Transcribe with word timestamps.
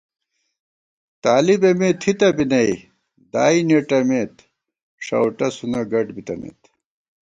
طالِب 1.23 1.61
اِمےتھِتہ 1.69 2.29
بی 2.35 2.45
نئ، 2.51 2.71
دائی 3.31 3.59
نېٹَمېت 3.67 4.33
شؤٹہ 5.05 5.47
سُنہ 5.57 5.81
گٹ 5.91 6.07
بِتَنَئیت 6.15 6.61